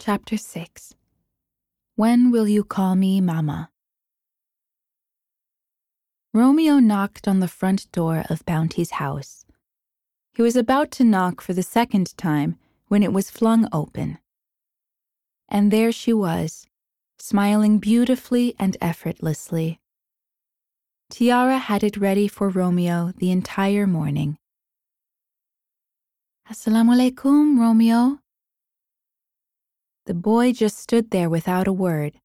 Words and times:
Chapter 0.00 0.36
6 0.36 0.94
When 1.96 2.30
Will 2.30 2.46
You 2.46 2.62
Call 2.62 2.94
Me 2.94 3.20
Mama? 3.20 3.70
Romeo 6.32 6.78
knocked 6.78 7.26
on 7.26 7.40
the 7.40 7.48
front 7.48 7.90
door 7.90 8.24
of 8.30 8.46
Bounty's 8.46 8.92
house. 8.92 9.44
He 10.32 10.40
was 10.40 10.54
about 10.54 10.92
to 10.92 11.04
knock 11.04 11.40
for 11.40 11.52
the 11.52 11.64
second 11.64 12.16
time 12.16 12.58
when 12.86 13.02
it 13.02 13.12
was 13.12 13.28
flung 13.28 13.68
open. 13.72 14.18
And 15.48 15.72
there 15.72 15.90
she 15.90 16.12
was, 16.12 16.68
smiling 17.18 17.80
beautifully 17.80 18.54
and 18.56 18.76
effortlessly. 18.80 19.80
Tiara 21.10 21.58
had 21.58 21.82
it 21.82 21.96
ready 21.96 22.28
for 22.28 22.48
Romeo 22.48 23.12
the 23.16 23.32
entire 23.32 23.88
morning. 23.88 24.38
Assalamu 26.48 26.94
alaikum, 26.94 27.58
Romeo. 27.58 28.20
The 30.08 30.14
boy 30.14 30.54
just 30.54 30.78
stood 30.78 31.10
there 31.10 31.28
without 31.28 31.68
a 31.68 31.72
word. 31.72 32.18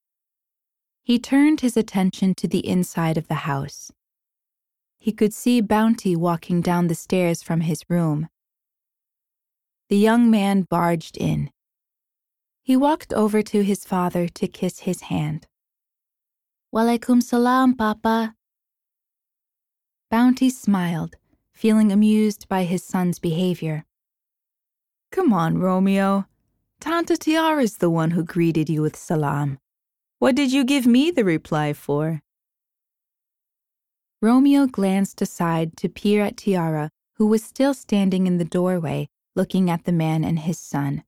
He 1.02 1.20
turned 1.20 1.60
his 1.60 1.76
attention 1.76 2.34
to 2.36 2.48
the 2.48 2.66
inside 2.66 3.18
of 3.18 3.28
the 3.28 3.44
house. 3.44 3.92
He 4.98 5.12
could 5.12 5.34
see 5.34 5.60
Bounty 5.60 6.16
walking 6.16 6.62
down 6.62 6.88
the 6.88 6.96
stairs 6.96 7.44
from 7.44 7.60
his 7.60 7.84
room. 7.90 8.30
The 9.90 9.98
young 9.98 10.32
man 10.32 10.62
barged 10.62 11.18
in. 11.18 11.50
He 12.62 12.78
walked 12.78 13.12
over 13.12 13.42
to 13.42 13.64
his 13.66 13.84
father 13.84 14.30
to 14.30 14.48
kiss 14.48 14.80
his 14.88 15.02
hand. 15.02 15.46
Walaikum 16.74 17.22
salam, 17.22 17.76
Papa. 17.76 18.34
Bounty 20.10 20.50
smiled, 20.50 21.18
feeling 21.52 21.92
amused 21.92 22.48
by 22.48 22.64
his 22.64 22.82
son's 22.82 23.20
behavior. 23.20 23.84
Come 25.12 25.34
on, 25.34 25.58
Romeo. 25.58 26.28
Tante 26.84 27.16
Tiara 27.16 27.64
is 27.64 27.78
the 27.78 27.90
one 27.90 28.12
who 28.12 28.26
greeted 28.26 28.70
you 28.70 28.82
with 28.82 28.98
salam. 28.98 29.58
What 30.20 30.36
did 30.36 30.52
you 30.52 30.66
give 30.66 30.86
me 30.86 31.12
the 31.12 31.24
reply 31.24 31.72
for? 31.72 32.22
Romeo 34.22 34.68
glanced 34.68 35.22
aside 35.22 35.78
to 35.78 35.88
peer 35.88 36.26
at 36.26 36.36
Tiara, 36.36 36.90
who 37.14 37.28
was 37.28 37.42
still 37.42 37.74
standing 37.74 38.28
in 38.28 38.38
the 38.38 38.44
doorway, 38.44 39.08
looking 39.34 39.70
at 39.70 39.86
the 39.86 39.94
man 39.94 40.26
and 40.26 40.40
his 40.40 40.60
son. 40.60 41.06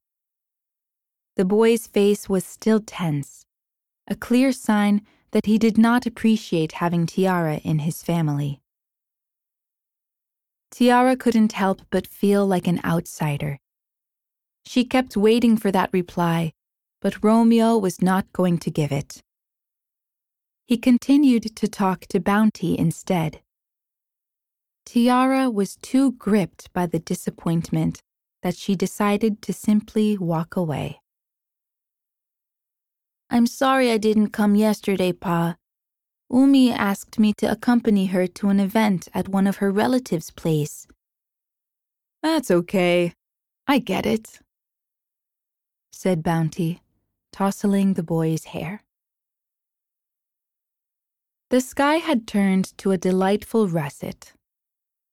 The 1.36 1.44
boy's 1.44 1.88
face 1.88 2.30
was 2.30 2.46
still 2.46 2.80
tense, 2.80 3.46
a 4.08 4.16
clear 4.16 4.54
sign 4.54 5.02
that 5.32 5.46
he 5.46 5.58
did 5.58 5.78
not 5.78 6.06
appreciate 6.06 6.80
having 6.84 7.06
Tiara 7.06 7.58
in 7.66 7.80
his 7.80 8.02
family. 8.02 8.62
Tiara 10.72 11.18
couldn't 11.18 11.52
help 11.52 11.82
but 11.90 12.08
feel 12.08 12.48
like 12.48 12.66
an 12.66 12.80
outsider. 12.86 13.60
She 14.66 14.84
kept 14.84 15.16
waiting 15.16 15.58
for 15.58 15.72
that 15.72 15.90
reply, 15.94 16.52
but 17.02 17.24
Romeo 17.24 17.78
was 17.78 18.02
not 18.02 18.32
going 18.34 18.58
to 18.60 18.72
give 18.72 18.92
it. 18.92 19.22
He 20.66 20.78
continued 20.78 21.56
to 21.56 21.68
talk 21.68 22.08
to 22.08 22.20
Bounty 22.20 22.78
instead. 22.78 23.42
Tiara 24.86 25.50
was 25.50 25.78
too 25.82 26.14
gripped 26.14 26.72
by 26.74 26.86
the 26.88 27.00
disappointment 27.00 28.02
that 28.42 28.56
she 28.56 28.76
decided 28.76 29.42
to 29.44 29.54
simply 29.54 30.18
walk 30.18 30.56
away. 30.56 31.00
I'm 33.30 33.48
sorry 33.48 33.92
I 33.92 33.98
didn't 33.98 34.30
come 34.30 34.56
yesterday, 34.56 35.12
Pa. 35.12 35.56
Umi 36.32 36.72
asked 36.72 37.20
me 37.20 37.34
to 37.38 37.52
accompany 37.52 38.08
her 38.08 38.28
to 38.28 38.50
an 38.50 38.60
event 38.60 39.08
at 39.14 39.28
one 39.28 39.48
of 39.48 39.58
her 39.58 39.72
relatives' 39.72 40.32
place. 40.32 40.88
That's 42.22 42.50
okay. 42.50 43.14
I 43.68 43.80
get 43.80 44.06
it, 44.06 44.40
said 45.96 46.22
Bounty, 46.22 46.82
tousling 47.32 47.94
the 47.94 48.04
boy's 48.04 48.46
hair. 48.46 48.84
The 51.50 51.62
sky 51.62 51.96
had 51.96 52.28
turned 52.28 52.78
to 52.80 52.92
a 52.92 52.98
delightful 52.98 53.70
russet. 53.70 54.34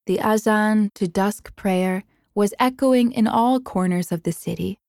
The 0.07 0.19
azan 0.21 0.91
to 0.97 1.07
dusk 1.07 1.55
prayer 1.55 2.03
was 2.35 2.53
echoing 2.59 3.13
in 3.13 3.29
all 3.29 3.61
corners 3.61 4.11
of 4.11 4.25
the 4.25 4.33
city. 4.33 4.81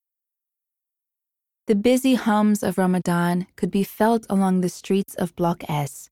The 1.67 1.75
busy 1.75 2.15
hums 2.15 2.63
of 2.63 2.79
Ramadan 2.79 3.45
could 3.55 3.69
be 3.69 3.83
felt 3.83 4.25
along 4.31 4.61
the 4.61 4.69
streets 4.69 5.13
of 5.13 5.35
Block 5.35 5.63
S, 5.69 6.09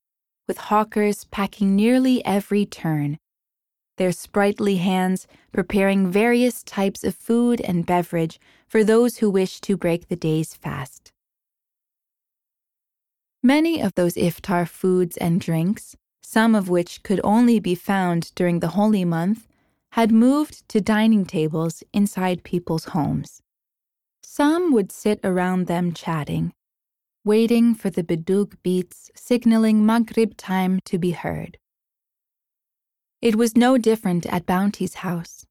with 0.48 0.70
hawkers 0.70 1.24
packing 1.26 1.76
nearly 1.76 2.24
every 2.24 2.68
turn, 2.68 3.18
their 4.02 4.12
sprightly 4.12 4.78
hands 4.78 5.28
preparing 5.52 6.10
various 6.10 6.64
types 6.64 7.04
of 7.04 7.14
food 7.14 7.62
and 7.62 7.86
beverage 7.86 8.40
for 8.68 8.84
those 8.84 9.18
who 9.18 9.30
wish 9.30 9.62
to 9.62 9.78
break 9.78 10.08
the 10.08 10.16
day's 10.16 10.56
fast. 10.56 11.12
Many 13.44 13.80
of 13.80 13.94
those 13.94 14.16
iftar 14.16 14.68
foods 14.68 15.18
and 15.18 15.40
drinks, 15.40 15.96
some 16.24 16.56
of 16.56 16.68
which 16.68 17.04
could 17.04 17.22
only 17.24 17.60
be 17.60 17.76
found 17.76 18.32
during 18.34 18.60
the 18.60 18.70
holy 18.70 19.06
month, 19.06 19.48
had 19.92 20.12
moved 20.12 20.68
to 20.70 20.82
dining 20.82 21.24
tables 21.24 21.84
inside 21.94 22.44
people's 22.44 22.86
homes. 22.86 23.44
Some 24.24 24.74
would 24.74 24.92
sit 24.92 25.20
around 25.24 25.68
them 25.68 25.94
chatting, 25.94 26.54
waiting 27.24 27.76
for 27.76 27.92
the 27.92 28.04
bedug 28.04 28.58
beats 28.64 29.12
signaling 29.14 29.86
Maghrib 29.86 30.36
time 30.38 30.80
to 30.86 30.98
be 30.98 31.12
heard. 31.12 31.60
It 33.22 33.36
was 33.36 33.56
no 33.56 33.78
different 33.78 34.26
at 34.26 34.48
Bounty's 34.48 34.96
house. 34.96 35.46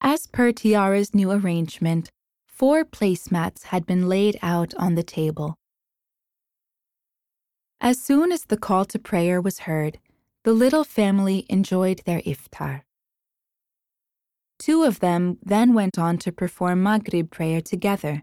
As 0.00 0.28
per 0.28 0.52
Tiara's 0.52 1.12
new 1.12 1.32
arrangement, 1.32 2.10
four 2.46 2.84
placemats 2.84 3.64
had 3.64 3.84
been 3.84 4.08
laid 4.08 4.38
out 4.40 4.72
on 4.76 4.94
the 4.94 5.02
table. 5.02 5.56
As 7.80 8.00
soon 8.00 8.30
as 8.30 8.44
the 8.44 8.56
call 8.56 8.84
to 8.86 8.98
prayer 8.98 9.40
was 9.40 9.60
heard, 9.60 9.98
the 10.44 10.52
little 10.52 10.84
family 10.84 11.44
enjoyed 11.48 12.02
their 12.04 12.20
iftar. 12.20 12.82
Two 14.58 14.84
of 14.84 15.00
them 15.00 15.38
then 15.42 15.74
went 15.74 15.98
on 15.98 16.16
to 16.18 16.30
perform 16.30 16.82
Maghrib 16.82 17.28
prayer 17.28 17.60
together. 17.60 18.22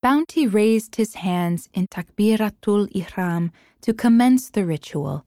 Bounty 0.00 0.46
raised 0.46 0.94
his 0.94 1.14
hands 1.14 1.68
in 1.74 1.86
Takbiratul 1.88 2.88
Ihram 2.94 3.50
to 3.82 3.92
commence 3.92 4.48
the 4.48 4.64
ritual, 4.64 5.26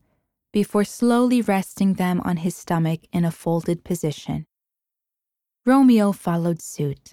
before 0.54 0.86
slowly 0.86 1.42
resting 1.42 1.96
them 1.96 2.22
on 2.24 2.38
his 2.38 2.56
stomach 2.56 3.02
in 3.12 3.26
a 3.26 3.32
folded 3.32 3.84
position. 3.84 4.46
Romeo 5.66 6.14
followed 6.14 6.62
suit. 6.62 7.12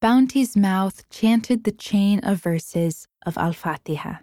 Bounty's 0.00 0.56
mouth 0.56 1.08
chanted 1.10 1.62
the 1.62 1.70
chain 1.70 2.18
of 2.20 2.42
verses 2.42 3.06
of 3.24 3.38
Al 3.38 3.52
Fatiha. 3.52 4.14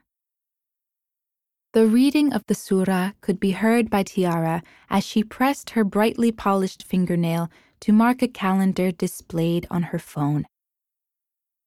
The 1.71 1.85
reading 1.85 2.33
of 2.33 2.43
the 2.47 2.55
surah 2.55 3.11
could 3.21 3.39
be 3.39 3.51
heard 3.51 3.89
by 3.89 4.03
Tiara 4.03 4.63
as 4.89 5.05
she 5.05 5.23
pressed 5.23 5.69
her 5.71 5.83
brightly 5.83 6.31
polished 6.31 6.83
fingernail 6.83 7.49
to 7.81 7.93
mark 7.93 8.23
a 8.23 8.27
calendar 8.27 8.91
displayed 8.91 9.67
on 9.69 9.83
her 9.83 9.99
phone. 9.99 10.45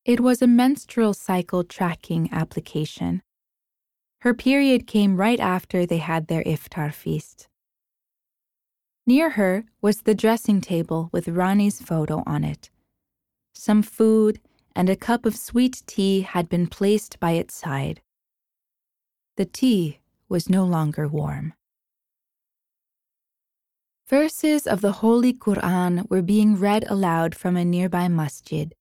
It 0.04 0.18
was 0.18 0.42
a 0.42 0.48
menstrual 0.48 1.14
cycle 1.14 1.62
tracking 1.62 2.28
application. 2.32 3.22
Her 4.22 4.34
period 4.34 4.86
came 4.86 5.16
right 5.16 5.40
after 5.40 5.84
they 5.84 5.98
had 5.98 6.28
their 6.28 6.44
iftar 6.44 6.94
feast. 6.94 7.48
Near 9.04 9.30
her 9.30 9.64
was 9.80 10.02
the 10.02 10.14
dressing 10.14 10.60
table 10.60 11.08
with 11.10 11.26
Ronnie's 11.26 11.80
photo 11.80 12.22
on 12.24 12.44
it. 12.44 12.70
Some 13.52 13.82
food 13.82 14.38
and 14.76 14.88
a 14.88 14.94
cup 14.94 15.26
of 15.26 15.34
sweet 15.34 15.82
tea 15.88 16.20
had 16.20 16.48
been 16.48 16.68
placed 16.68 17.18
by 17.18 17.32
its 17.32 17.52
side. 17.56 18.00
The 19.36 19.44
tea 19.44 19.98
was 20.28 20.48
no 20.48 20.64
longer 20.66 21.08
warm. 21.08 21.54
Verses 24.06 24.68
of 24.68 24.82
the 24.82 25.00
Holy 25.02 25.32
Quran 25.34 26.08
were 26.08 26.22
being 26.22 26.54
read 26.54 26.84
aloud 26.88 27.34
from 27.34 27.56
a 27.56 27.64
nearby 27.64 28.06
masjid, 28.06 28.72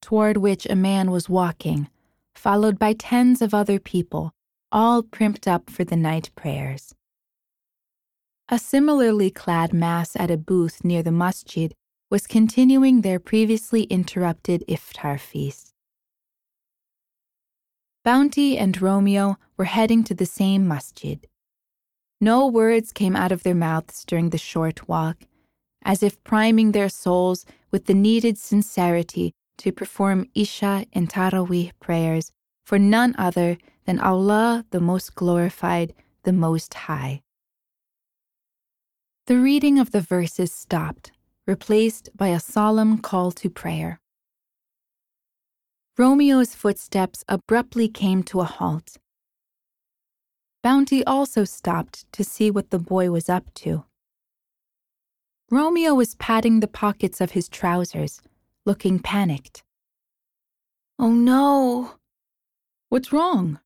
toward 0.00 0.38
which 0.38 0.66
a 0.70 0.74
man 0.74 1.10
was 1.10 1.28
walking, 1.28 1.90
followed 2.34 2.78
by 2.78 2.94
tens 2.94 3.42
of 3.42 3.52
other 3.52 3.78
people, 3.78 4.32
all 4.74 5.04
primped 5.04 5.46
up 5.46 5.70
for 5.70 5.84
the 5.84 5.96
night 5.96 6.30
prayers. 6.34 6.96
A 8.48 8.58
similarly 8.58 9.30
clad 9.30 9.72
mass 9.72 10.16
at 10.16 10.32
a 10.32 10.36
booth 10.36 10.84
near 10.84 11.00
the 11.00 11.12
masjid 11.12 11.72
was 12.10 12.26
continuing 12.26 13.00
their 13.00 13.20
previously 13.20 13.84
interrupted 13.84 14.64
iftar 14.68 15.18
feast. 15.18 15.70
Bounty 18.04 18.58
and 18.58 18.82
Romeo 18.82 19.36
were 19.56 19.64
heading 19.76 20.02
to 20.04 20.14
the 20.14 20.26
same 20.26 20.66
masjid. 20.66 21.24
No 22.20 22.46
words 22.46 22.92
came 22.92 23.14
out 23.14 23.30
of 23.30 23.44
their 23.44 23.54
mouths 23.54 24.04
during 24.04 24.30
the 24.30 24.38
short 24.38 24.88
walk, 24.88 25.18
as 25.84 26.02
if 26.02 26.22
priming 26.24 26.72
their 26.72 26.88
souls 26.88 27.46
with 27.70 27.86
the 27.86 27.94
needed 27.94 28.38
sincerity 28.38 29.32
to 29.58 29.70
perform 29.70 30.28
Isha 30.34 30.86
and 30.92 31.08
Tarawih 31.08 31.70
prayers 31.78 32.32
for 32.64 32.78
none 32.78 33.14
other 33.16 33.56
than 33.84 34.00
Allah, 34.00 34.64
the 34.70 34.80
Most 34.80 35.14
Glorified, 35.14 35.94
the 36.22 36.32
Most 36.32 36.74
High. 36.74 37.22
The 39.26 39.38
reading 39.38 39.78
of 39.78 39.90
the 39.92 40.00
verses 40.00 40.52
stopped 40.52 41.12
replaced 41.46 42.08
by 42.16 42.28
a 42.28 42.40
solemn 42.40 42.98
call 42.98 43.30
to 43.32 43.50
prayer. 43.50 44.00
Romeo's 45.96 46.54
footsteps 46.54 47.22
abruptly 47.28 47.88
came 47.88 48.22
to 48.24 48.40
a 48.40 48.44
halt. 48.44 48.96
Bounty 50.62 51.04
also 51.04 51.44
stopped 51.44 52.10
to 52.12 52.24
see 52.24 52.50
what 52.50 52.70
the 52.70 52.78
boy 52.78 53.10
was 53.10 53.28
up 53.28 53.52
to. 53.54 53.84
Romeo 55.50 55.94
was 55.94 56.14
patting 56.14 56.60
the 56.60 56.66
pockets 56.66 57.20
of 57.20 57.32
his 57.32 57.48
trousers, 57.48 58.22
looking 58.64 58.98
panicked. 58.98 59.62
Oh 60.98 61.12
no! 61.12 61.96
What's 62.88 63.12
wrong? 63.12 63.60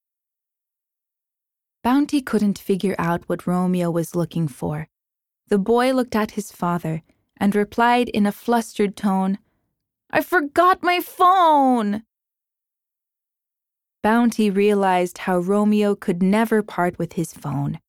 Bounty 1.88 2.20
couldn't 2.20 2.58
figure 2.58 2.94
out 2.98 3.26
what 3.30 3.46
Romeo 3.46 3.90
was 3.90 4.14
looking 4.14 4.46
for. 4.46 4.88
The 5.46 5.56
boy 5.56 5.94
looked 5.94 6.14
at 6.14 6.32
his 6.32 6.52
father 6.52 7.02
and 7.38 7.56
replied 7.56 8.10
in 8.10 8.26
a 8.26 8.30
flustered 8.30 8.94
tone, 8.94 9.38
I 10.10 10.20
forgot 10.20 10.82
my 10.82 11.00
phone! 11.00 12.02
Bounty 14.02 14.50
realized 14.50 15.24
how 15.24 15.38
Romeo 15.38 15.94
could 15.94 16.22
never 16.22 16.62
part 16.62 16.98
with 16.98 17.14
his 17.14 17.32
phone. 17.32 17.80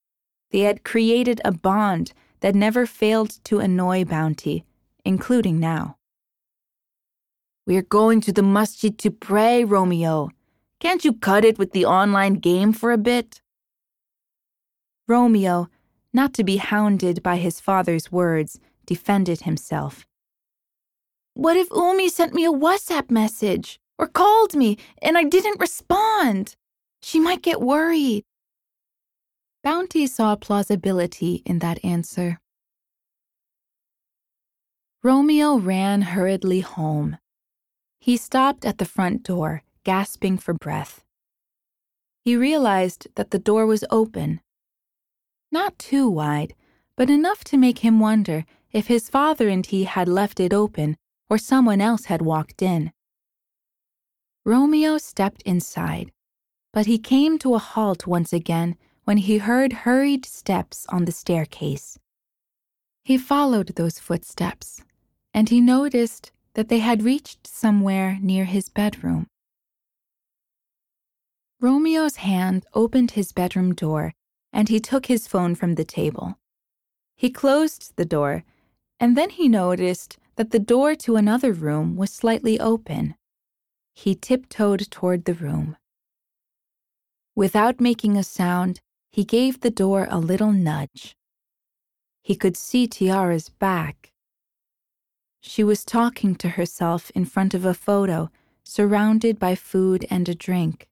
They 0.50 0.60
had 0.60 0.82
created 0.82 1.42
a 1.44 1.52
bond 1.52 2.14
that 2.40 2.54
never 2.54 2.86
failed 2.86 3.38
to 3.44 3.58
annoy 3.58 4.06
Bounty, 4.06 4.64
including 5.04 5.60
now. 5.60 5.98
We're 7.66 7.82
going 8.00 8.22
to 8.22 8.32
the 8.32 8.42
masjid 8.42 8.96
to 9.00 9.10
pray, 9.10 9.62
Romeo. 9.62 10.30
Can't 10.78 11.04
you 11.04 11.12
cut 11.12 11.44
it 11.44 11.58
with 11.58 11.72
the 11.72 11.84
online 11.84 12.36
game 12.36 12.72
for 12.72 12.92
a 12.92 13.04
bit? 13.12 13.42
Romeo, 15.10 15.68
not 16.12 16.32
to 16.34 16.44
be 16.44 16.58
hounded 16.58 17.20
by 17.20 17.36
his 17.36 17.58
father's 17.58 18.12
words, 18.12 18.60
defended 18.86 19.40
himself. 19.42 20.06
What 21.34 21.56
if 21.56 21.68
Umi 21.74 22.08
sent 22.08 22.32
me 22.32 22.44
a 22.44 22.52
WhatsApp 22.52 23.10
message 23.10 23.80
or 23.98 24.06
called 24.06 24.54
me 24.54 24.78
and 25.02 25.18
I 25.18 25.24
didn't 25.24 25.58
respond? 25.58 26.54
She 27.02 27.18
might 27.18 27.42
get 27.42 27.60
worried. 27.60 28.22
Bounty 29.64 30.06
saw 30.06 30.36
plausibility 30.36 31.42
in 31.44 31.58
that 31.58 31.84
answer. 31.84 32.38
Romeo 35.02 35.56
ran 35.58 36.02
hurriedly 36.02 36.60
home. 36.60 37.18
He 37.98 38.16
stopped 38.16 38.64
at 38.64 38.78
the 38.78 38.84
front 38.84 39.24
door, 39.24 39.64
gasping 39.82 40.38
for 40.38 40.54
breath. 40.54 41.02
He 42.24 42.36
realized 42.36 43.08
that 43.16 43.30
the 43.32 43.38
door 43.38 43.66
was 43.66 43.84
open. 43.90 44.40
Not 45.52 45.78
too 45.78 46.08
wide, 46.08 46.54
but 46.96 47.10
enough 47.10 47.42
to 47.44 47.56
make 47.56 47.78
him 47.78 47.98
wonder 47.98 48.44
if 48.72 48.86
his 48.86 49.08
father 49.08 49.48
and 49.48 49.66
he 49.66 49.84
had 49.84 50.08
left 50.08 50.38
it 50.38 50.52
open 50.52 50.96
or 51.28 51.38
someone 51.38 51.80
else 51.80 52.04
had 52.04 52.22
walked 52.22 52.62
in. 52.62 52.92
Romeo 54.44 54.98
stepped 54.98 55.42
inside, 55.42 56.12
but 56.72 56.86
he 56.86 56.98
came 56.98 57.38
to 57.38 57.54
a 57.54 57.58
halt 57.58 58.06
once 58.06 58.32
again 58.32 58.76
when 59.04 59.16
he 59.16 59.38
heard 59.38 59.72
hurried 59.84 60.24
steps 60.24 60.86
on 60.88 61.04
the 61.04 61.12
staircase. 61.12 61.98
He 63.04 63.18
followed 63.18 63.74
those 63.74 63.98
footsteps, 63.98 64.82
and 65.34 65.48
he 65.48 65.60
noticed 65.60 66.32
that 66.54 66.68
they 66.68 66.78
had 66.78 67.02
reached 67.02 67.46
somewhere 67.46 68.18
near 68.20 68.44
his 68.44 68.68
bedroom. 68.68 69.26
Romeo's 71.60 72.16
hand 72.16 72.66
opened 72.72 73.12
his 73.12 73.32
bedroom 73.32 73.74
door, 73.74 74.14
and 74.52 74.68
he 74.68 74.80
took 74.80 75.06
his 75.06 75.26
phone 75.26 75.54
from 75.54 75.74
the 75.74 75.84
table. 75.84 76.38
He 77.16 77.30
closed 77.30 77.92
the 77.96 78.04
door, 78.04 78.44
and 78.98 79.16
then 79.16 79.30
he 79.30 79.48
noticed 79.48 80.18
that 80.36 80.50
the 80.50 80.58
door 80.58 80.94
to 80.96 81.16
another 81.16 81.52
room 81.52 81.96
was 81.96 82.12
slightly 82.12 82.58
open. 82.58 83.14
He 83.94 84.14
tiptoed 84.14 84.90
toward 84.90 85.24
the 85.24 85.34
room. 85.34 85.76
Without 87.34 87.80
making 87.80 88.16
a 88.16 88.22
sound, 88.22 88.80
he 89.10 89.24
gave 89.24 89.60
the 89.60 89.70
door 89.70 90.06
a 90.10 90.18
little 90.18 90.52
nudge. 90.52 91.16
He 92.22 92.36
could 92.36 92.56
see 92.56 92.86
Tiara's 92.86 93.48
back. 93.48 94.12
She 95.40 95.64
was 95.64 95.84
talking 95.84 96.34
to 96.36 96.50
herself 96.50 97.10
in 97.14 97.24
front 97.24 97.54
of 97.54 97.64
a 97.64 97.74
photo, 97.74 98.30
surrounded 98.62 99.38
by 99.38 99.54
food 99.54 100.06
and 100.10 100.28
a 100.28 100.34
drink. 100.34 100.89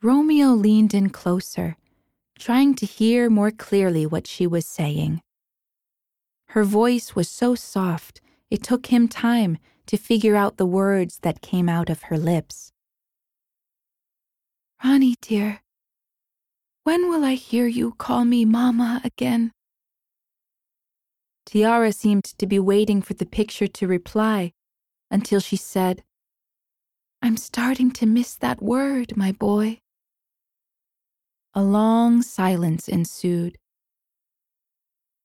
Romeo 0.00 0.50
leaned 0.50 0.94
in 0.94 1.10
closer, 1.10 1.76
trying 2.38 2.74
to 2.76 2.86
hear 2.86 3.28
more 3.28 3.50
clearly 3.50 4.06
what 4.06 4.28
she 4.28 4.46
was 4.46 4.64
saying. 4.64 5.20
Her 6.50 6.62
voice 6.62 7.16
was 7.16 7.28
so 7.28 7.56
soft, 7.56 8.20
it 8.48 8.62
took 8.62 8.86
him 8.86 9.08
time 9.08 9.58
to 9.86 9.96
figure 9.96 10.36
out 10.36 10.56
the 10.56 10.66
words 10.66 11.18
that 11.22 11.42
came 11.42 11.68
out 11.68 11.90
of 11.90 12.02
her 12.02 12.16
lips. 12.16 12.72
Ronnie, 14.84 15.16
dear, 15.20 15.62
when 16.84 17.10
will 17.10 17.24
I 17.24 17.34
hear 17.34 17.66
you 17.66 17.92
call 17.92 18.24
me 18.24 18.44
Mama 18.44 19.00
again? 19.02 19.50
Tiara 21.44 21.90
seemed 21.90 22.24
to 22.24 22.46
be 22.46 22.60
waiting 22.60 23.02
for 23.02 23.14
the 23.14 23.26
picture 23.26 23.66
to 23.66 23.88
reply 23.88 24.52
until 25.10 25.40
she 25.40 25.56
said, 25.56 26.04
I'm 27.20 27.36
starting 27.36 27.90
to 27.92 28.06
miss 28.06 28.36
that 28.36 28.62
word, 28.62 29.16
my 29.16 29.32
boy. 29.32 29.80
A 31.58 31.72
long 31.80 32.22
silence 32.22 32.86
ensued. 32.86 33.58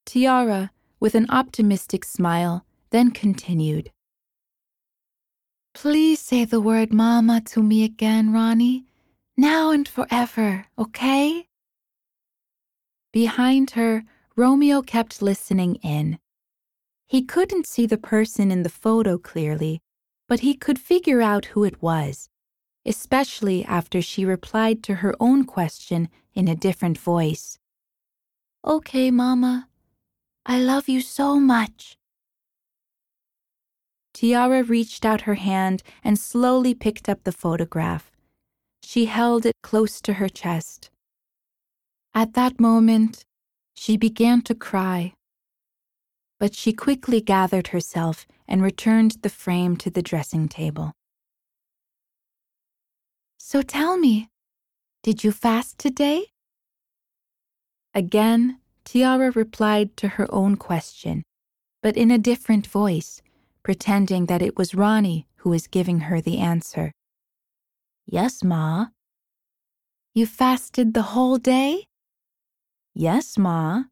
Tiara, 0.04 0.72
with 0.98 1.14
an 1.14 1.26
optimistic 1.30 2.04
smile, 2.04 2.66
then 2.90 3.12
continued. 3.12 3.92
Please 5.74 6.18
say 6.18 6.44
the 6.44 6.60
word 6.60 6.92
Mama 6.92 7.40
to 7.52 7.62
me 7.62 7.84
again, 7.84 8.32
Ronnie, 8.32 8.84
now 9.36 9.70
and 9.70 9.86
forever, 9.86 10.66
okay? 10.76 11.46
Behind 13.12 13.70
her, 13.78 14.02
Romeo 14.34 14.82
kept 14.82 15.22
listening 15.22 15.76
in. 15.84 16.18
He 17.06 17.22
couldn't 17.22 17.68
see 17.68 17.86
the 17.86 17.96
person 17.96 18.50
in 18.50 18.64
the 18.64 18.76
photo 18.84 19.18
clearly, 19.18 19.82
but 20.26 20.40
he 20.40 20.54
could 20.54 20.80
figure 20.80 21.22
out 21.22 21.44
who 21.54 21.62
it 21.62 21.80
was, 21.80 22.28
especially 22.86 23.64
after 23.64 24.02
she 24.02 24.24
replied 24.24 24.82
to 24.82 24.96
her 24.96 25.14
own 25.18 25.44
question 25.44 26.08
in 26.34 26.48
a 26.48 26.54
different 26.54 26.98
voice. 26.98 27.58
Okay, 28.64 29.10
Mama. 29.10 29.68
I 30.46 30.58
love 30.60 30.88
you 30.88 31.00
so 31.00 31.40
much. 31.40 31.96
Tiara 34.12 34.62
reached 34.62 35.04
out 35.04 35.22
her 35.22 35.34
hand 35.34 35.82
and 36.02 36.18
slowly 36.18 36.74
picked 36.74 37.08
up 37.08 37.24
the 37.24 37.32
photograph. 37.32 38.10
She 38.82 39.06
held 39.06 39.44
it 39.44 39.56
close 39.62 40.00
to 40.02 40.14
her 40.14 40.28
chest. 40.28 40.90
At 42.14 42.34
that 42.34 42.60
moment, 42.60 43.24
she 43.74 43.96
began 43.96 44.42
to 44.42 44.54
cry. 44.54 45.14
But 46.38 46.54
she 46.54 46.72
quickly 46.72 47.20
gathered 47.20 47.68
herself 47.68 48.26
and 48.46 48.62
returned 48.62 49.16
the 49.22 49.30
frame 49.30 49.76
to 49.78 49.90
the 49.90 50.02
dressing 50.02 50.48
table. 50.48 50.92
So 53.46 53.60
tell 53.60 53.98
me, 53.98 54.30
did 55.02 55.22
you 55.22 55.30
fast 55.30 55.78
today? 55.78 56.28
Again, 57.92 58.58
Tiara 58.86 59.32
replied 59.32 59.98
to 59.98 60.08
her 60.16 60.26
own 60.32 60.56
question, 60.56 61.22
but 61.82 61.94
in 61.94 62.10
a 62.10 62.16
different 62.16 62.66
voice, 62.66 63.20
pretending 63.62 64.26
that 64.26 64.40
it 64.40 64.56
was 64.56 64.74
Ronnie 64.74 65.26
who 65.36 65.50
was 65.50 65.66
giving 65.66 66.00
her 66.08 66.22
the 66.22 66.38
answer. 66.38 66.90
Yes, 68.06 68.42
Ma. 68.42 68.86
You 70.14 70.24
fasted 70.24 70.94
the 70.94 71.12
whole 71.12 71.36
day? 71.36 71.84
Yes, 72.94 73.36
Ma. 73.36 73.84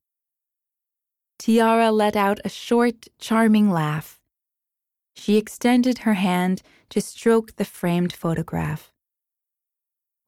Tiara 1.39 1.93
let 1.93 2.17
out 2.17 2.41
a 2.43 2.49
short, 2.49 3.09
charming 3.19 3.71
laugh. 3.71 4.19
She 5.15 5.37
extended 5.37 5.99
her 5.99 6.15
hand 6.15 6.63
to 6.89 7.03
stroke 7.03 7.57
the 7.57 7.67
framed 7.67 8.15
photograph. 8.15 8.92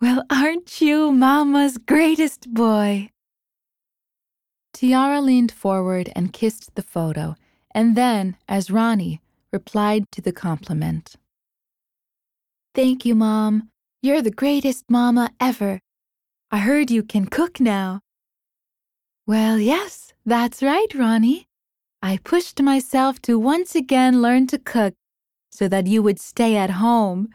Well, 0.04 0.22
aren't 0.28 0.82
you 0.82 1.12
Mama's 1.12 1.78
greatest 1.78 2.52
boy? 2.52 3.08
Tiara 4.74 5.22
leaned 5.22 5.50
forward 5.50 6.10
and 6.14 6.30
kissed 6.30 6.74
the 6.74 6.82
photo, 6.82 7.36
and 7.74 7.96
then, 7.96 8.36
as 8.46 8.70
Ronnie, 8.70 9.22
replied 9.50 10.04
to 10.12 10.20
the 10.20 10.30
compliment. 10.30 11.14
Thank 12.74 13.06
you, 13.06 13.14
Mom. 13.14 13.70
You're 14.02 14.20
the 14.20 14.30
greatest 14.30 14.84
Mama 14.90 15.30
ever. 15.40 15.80
I 16.50 16.58
heard 16.58 16.90
you 16.90 17.02
can 17.02 17.24
cook 17.24 17.58
now. 17.58 18.00
Well, 19.26 19.58
yes, 19.58 20.12
that's 20.26 20.62
right, 20.62 20.94
Ronnie. 20.94 21.46
I 22.02 22.18
pushed 22.18 22.60
myself 22.60 23.22
to 23.22 23.38
once 23.38 23.74
again 23.74 24.20
learn 24.20 24.48
to 24.48 24.58
cook 24.58 24.92
so 25.50 25.66
that 25.68 25.86
you 25.86 26.02
would 26.02 26.20
stay 26.20 26.56
at 26.56 26.72
home. 26.84 27.30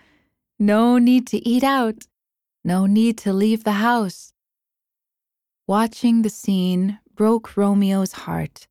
No 0.59 0.99
need 0.99 1.25
to 1.29 1.39
eat 1.49 1.63
out. 1.63 2.05
No 2.63 2.85
need 2.85 3.17
to 3.19 3.31
leave 3.31 3.63
the 3.63 3.79
house. 3.83 4.33
Watching 5.65 6.23
the 6.23 6.29
scene 6.29 6.99
broke 7.15 7.55
Romeo's 7.55 8.11
heart. 8.11 8.67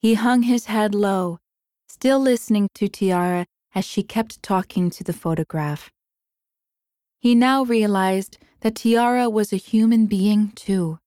He 0.00 0.14
hung 0.14 0.42
his 0.42 0.64
head 0.66 0.94
low, 0.94 1.38
still 1.88 2.18
listening 2.18 2.68
to 2.74 2.88
Tiara 2.88 3.46
as 3.74 3.84
she 3.84 4.02
kept 4.02 4.42
talking 4.42 4.90
to 4.90 5.04
the 5.04 5.12
photograph. 5.12 5.90
He 7.20 7.34
now 7.34 7.64
realized 7.64 8.38
that 8.60 8.76
Tiara 8.76 9.28
was 9.28 9.52
a 9.52 9.56
human 9.56 10.06
being 10.06 10.52
too. 10.52 10.98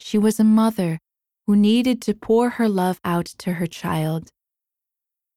She 0.00 0.18
was 0.18 0.40
a 0.40 0.44
mother 0.44 0.98
who 1.46 1.54
needed 1.54 2.02
to 2.02 2.14
pour 2.14 2.50
her 2.50 2.68
love 2.68 3.00
out 3.04 3.26
to 3.38 3.54
her 3.54 3.66
child. 3.66 4.30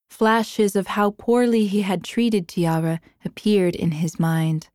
Flashes 0.10 0.75
of 0.75 0.88
how 0.88 1.12
poorly 1.12 1.68
he 1.68 1.82
had 1.82 2.03
treated 2.03 2.48
Tiara 2.48 3.00
appeared 3.24 3.75
in 3.75 3.91
his 3.91 4.20
mind. 4.20 4.70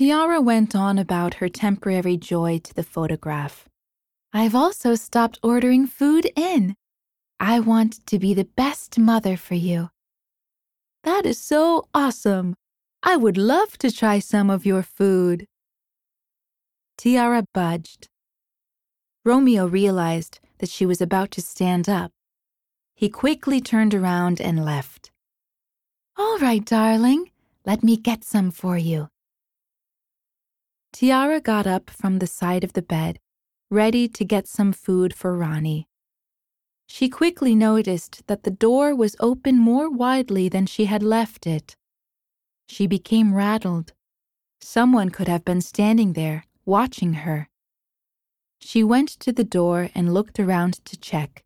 Tiara 0.00 0.40
went 0.40 0.74
on 0.74 0.96
about 0.96 1.34
her 1.34 1.50
temporary 1.50 2.16
joy 2.16 2.58
to 2.64 2.72
the 2.72 2.82
photograph. 2.82 3.68
I've 4.32 4.54
also 4.54 4.94
stopped 4.94 5.38
ordering 5.42 5.86
food 5.86 6.26
in. 6.34 6.74
I 7.38 7.60
want 7.60 8.06
to 8.06 8.18
be 8.18 8.32
the 8.32 8.46
best 8.46 8.98
mother 8.98 9.36
for 9.36 9.56
you. 9.56 9.90
That 11.04 11.26
is 11.26 11.38
so 11.38 11.86
awesome. 11.92 12.54
I 13.02 13.16
would 13.16 13.36
love 13.36 13.76
to 13.76 13.92
try 13.92 14.20
some 14.20 14.48
of 14.48 14.64
your 14.64 14.82
food. 14.82 15.44
Tiara 16.96 17.44
budged. 17.52 18.08
Romeo 19.22 19.66
realized 19.66 20.40
that 20.60 20.70
she 20.70 20.86
was 20.86 21.02
about 21.02 21.30
to 21.32 21.42
stand 21.42 21.90
up. 21.90 22.10
He 22.94 23.10
quickly 23.10 23.60
turned 23.60 23.94
around 23.94 24.40
and 24.40 24.64
left. 24.64 25.10
All 26.16 26.38
right, 26.38 26.64
darling, 26.64 27.30
let 27.66 27.82
me 27.82 27.98
get 27.98 28.24
some 28.24 28.50
for 28.50 28.78
you. 28.78 29.10
Tiara 30.92 31.40
got 31.40 31.66
up 31.66 31.88
from 31.88 32.18
the 32.18 32.26
side 32.26 32.64
of 32.64 32.72
the 32.72 32.82
bed, 32.82 33.18
ready 33.70 34.08
to 34.08 34.24
get 34.24 34.48
some 34.48 34.72
food 34.72 35.14
for 35.14 35.36
Ronnie. 35.36 35.86
She 36.88 37.08
quickly 37.08 37.54
noticed 37.54 38.26
that 38.26 38.42
the 38.42 38.50
door 38.50 38.94
was 38.94 39.14
open 39.20 39.56
more 39.56 39.88
widely 39.88 40.48
than 40.48 40.66
she 40.66 40.86
had 40.86 41.02
left 41.02 41.46
it. 41.46 41.76
She 42.68 42.86
became 42.86 43.34
rattled. 43.34 43.92
Someone 44.60 45.10
could 45.10 45.28
have 45.28 45.44
been 45.44 45.60
standing 45.60 46.14
there, 46.14 46.44
watching 46.66 47.14
her. 47.24 47.48
She 48.60 48.82
went 48.82 49.08
to 49.20 49.32
the 49.32 49.44
door 49.44 49.88
and 49.94 50.12
looked 50.12 50.40
around 50.40 50.84
to 50.84 50.98
check, 50.98 51.44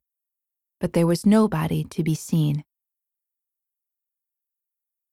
but 0.81 0.95
there 0.95 1.07
was 1.07 1.27
nobody 1.27 1.85
to 1.85 2.03
be 2.03 2.15
seen. 2.15 2.65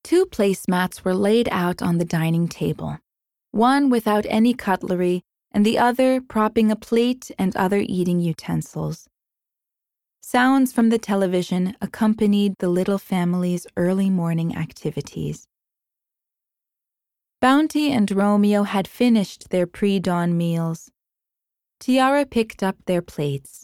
Two 0.03 0.25
placemats 0.25 1.03
were 1.03 1.13
laid 1.13 1.47
out 1.51 1.81
on 1.81 1.97
the 1.97 2.05
dining 2.05 2.47
table 2.47 2.97
one 3.51 3.89
without 3.89 4.25
any 4.29 4.53
cutlery, 4.53 5.23
and 5.51 5.65
the 5.65 5.77
other 5.77 6.21
propping 6.21 6.71
a 6.71 6.75
plate 6.75 7.29
and 7.37 7.55
other 7.55 7.83
eating 7.85 8.19
utensils. 8.19 9.07
Sounds 10.21 10.71
from 10.71 10.89
the 10.89 10.97
television 10.97 11.75
accompanied 11.81 12.55
the 12.59 12.69
little 12.69 12.97
family's 12.97 13.67
early 13.75 14.09
morning 14.09 14.55
activities. 14.55 15.47
Bounty 17.41 17.91
and 17.91 18.09
Romeo 18.11 18.63
had 18.63 18.87
finished 18.87 19.49
their 19.49 19.65
pre 19.65 19.99
dawn 19.99 20.37
meals. 20.37 20.91
Tiara 21.79 22.25
picked 22.25 22.61
up 22.61 22.77
their 22.85 23.01
plates. 23.01 23.63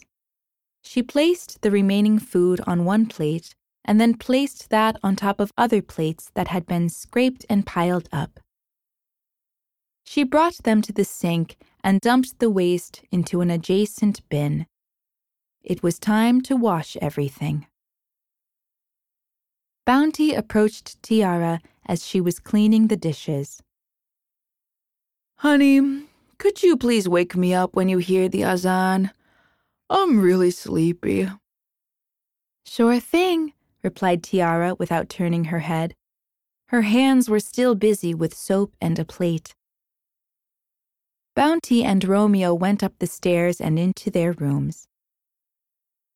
She 0.82 1.02
placed 1.02 1.62
the 1.62 1.70
remaining 1.70 2.18
food 2.18 2.60
on 2.66 2.84
one 2.84 3.06
plate 3.06 3.54
and 3.84 4.00
then 4.00 4.14
placed 4.14 4.68
that 4.70 4.96
on 5.02 5.16
top 5.16 5.38
of 5.38 5.52
other 5.56 5.80
plates 5.80 6.30
that 6.34 6.48
had 6.48 6.66
been 6.66 6.88
scraped 6.88 7.46
and 7.48 7.64
piled 7.64 8.08
up. 8.12 8.40
She 10.10 10.24
brought 10.24 10.56
them 10.62 10.80
to 10.82 10.92
the 10.92 11.04
sink 11.04 11.58
and 11.84 12.00
dumped 12.00 12.38
the 12.38 12.48
waste 12.48 13.02
into 13.12 13.42
an 13.42 13.50
adjacent 13.50 14.26
bin. 14.30 14.66
It 15.62 15.82
was 15.82 15.98
time 15.98 16.40
to 16.48 16.56
wash 16.56 16.96
everything. 17.02 17.66
Bounty 19.84 20.32
approached 20.32 21.02
Tiara 21.02 21.60
as 21.84 22.06
she 22.06 22.22
was 22.22 22.38
cleaning 22.38 22.86
the 22.86 22.96
dishes. 22.96 23.62
Honey, 25.40 26.06
could 26.38 26.62
you 26.62 26.78
please 26.78 27.06
wake 27.06 27.36
me 27.36 27.52
up 27.52 27.76
when 27.76 27.90
you 27.90 27.98
hear 27.98 28.30
the 28.30 28.44
azan? 28.44 29.10
I'm 29.90 30.20
really 30.20 30.50
sleepy. 30.50 31.28
Sure 32.64 32.98
thing, 32.98 33.52
replied 33.82 34.22
Tiara 34.22 34.74
without 34.74 35.10
turning 35.10 35.44
her 35.52 35.60
head. 35.60 35.94
Her 36.68 36.82
hands 36.82 37.28
were 37.28 37.40
still 37.40 37.74
busy 37.74 38.14
with 38.14 38.34
soap 38.34 38.74
and 38.80 38.98
a 38.98 39.04
plate. 39.04 39.54
Bounty 41.38 41.84
and 41.84 42.02
Romeo 42.02 42.52
went 42.52 42.82
up 42.82 42.94
the 42.98 43.06
stairs 43.06 43.60
and 43.60 43.78
into 43.78 44.10
their 44.10 44.32
rooms. 44.32 44.88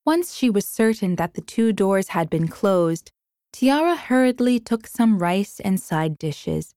Once 0.05 0.35
she 0.35 0.49
was 0.49 0.65
certain 0.67 1.15
that 1.15 1.35
the 1.35 1.41
two 1.41 1.71
doors 1.71 2.09
had 2.09 2.29
been 2.29 2.49
closed, 2.49 3.09
Tiara 3.53 3.95
hurriedly 3.95 4.59
took 4.59 4.85
some 4.85 5.19
rice 5.19 5.61
and 5.61 5.79
side 5.79 6.17
dishes. 6.17 6.75